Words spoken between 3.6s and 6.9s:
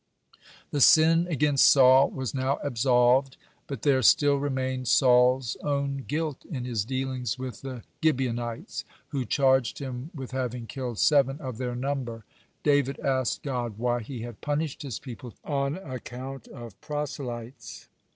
but there still remained Saul's own guilt in his